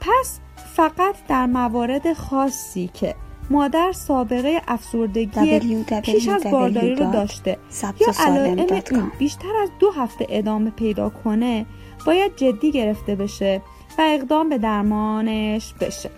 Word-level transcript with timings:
پس 0.00 0.40
فقط 0.74 1.14
در 1.28 1.46
موارد 1.46 2.12
خاصی 2.12 2.90
که 2.94 3.14
مادر 3.50 3.92
سابقه 3.92 4.62
افسردگی 4.68 5.84
پیش 6.02 6.28
از 6.28 6.44
بارداری 6.52 6.94
رو 6.94 7.12
داشته 7.12 7.58
یا 8.00 8.26
علائم 8.26 9.12
بیشتر 9.18 9.56
از 9.62 9.70
دو 9.78 9.90
هفته 9.90 10.26
ادامه 10.28 10.70
پیدا 10.70 11.08
کنه 11.08 11.66
باید 12.06 12.36
جدی 12.36 12.72
گرفته 12.72 13.14
بشه 13.14 13.62
و 13.98 14.02
اقدام 14.02 14.48
به 14.48 14.58
درمانش 14.58 15.74
بشه. 15.80 16.10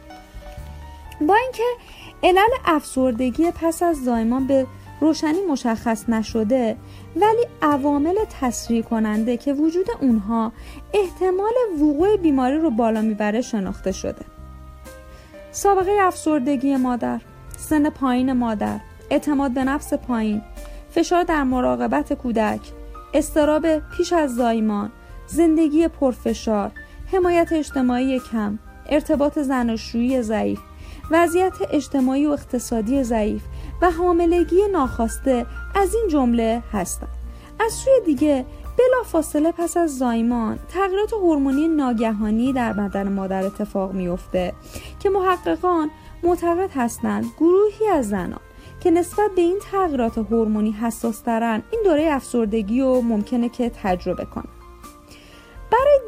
با 1.20 1.34
اینکه 1.34 1.62
علل 2.22 2.50
افسردگی 2.64 3.50
پس 3.50 3.82
از 3.82 4.04
زایمان 4.04 4.46
به 4.46 4.66
روشنی 5.00 5.38
مشخص 5.50 6.08
نشده 6.08 6.76
ولی 7.16 7.46
عوامل 7.62 8.14
تسریع 8.40 8.82
کننده 8.82 9.36
که 9.36 9.52
وجود 9.52 9.86
اونها 10.00 10.52
احتمال 10.94 11.52
وقوع 11.74 12.16
بیماری 12.16 12.58
رو 12.58 12.70
بالا 12.70 13.00
می‌بره 13.00 13.40
شناخته 13.40 13.92
شده. 13.92 14.24
سابقه 15.52 15.96
افسردگی 16.00 16.76
مادر 16.76 17.20
سن 17.56 17.90
پایین 17.90 18.32
مادر 18.32 18.80
اعتماد 19.10 19.50
به 19.50 19.64
نفس 19.64 19.94
پایین 19.94 20.42
فشار 20.90 21.22
در 21.22 21.42
مراقبت 21.42 22.12
کودک 22.12 22.60
استراب 23.14 23.78
پیش 23.78 24.12
از 24.12 24.34
زایمان 24.34 24.90
زندگی 25.32 25.88
پرفشار 25.88 26.70
حمایت 27.12 27.52
اجتماعی 27.52 28.20
کم 28.20 28.58
ارتباط 28.86 29.38
زناشویی 29.38 30.22
ضعیف 30.22 30.60
وضعیت 31.10 31.54
اجتماعی 31.70 32.26
و 32.26 32.30
اقتصادی 32.30 33.02
ضعیف 33.02 33.42
و 33.82 33.90
حاملگی 33.90 34.60
ناخواسته 34.72 35.46
از 35.74 35.94
این 35.94 36.08
جمله 36.08 36.62
هستند. 36.72 37.08
از 37.60 37.72
سوی 37.72 38.00
دیگه 38.06 38.44
بلا 38.78 39.02
فاصله 39.04 39.52
پس 39.52 39.76
از 39.76 39.98
زایمان 39.98 40.58
تغییرات 40.68 41.12
هورمونی 41.12 41.68
ناگهانی 41.68 42.52
در 42.52 42.72
بدن 42.72 43.12
مادر 43.12 43.46
اتفاق 43.46 43.92
میافته 43.92 44.52
که 45.00 45.10
محققان 45.10 45.90
معتقد 46.22 46.70
هستند 46.74 47.24
گروهی 47.38 47.88
از 47.88 48.08
زنان 48.08 48.40
که 48.80 48.90
نسبت 48.90 49.30
به 49.36 49.42
این 49.42 49.58
تغییرات 49.72 50.18
هورمونی 50.18 50.72
حساس 50.72 51.28
این 51.28 51.82
دوره 51.84 52.08
افسردگی 52.10 52.80
رو 52.80 53.00
ممکنه 53.00 53.48
که 53.48 53.70
تجربه 53.82 54.24
کنند 54.24 54.59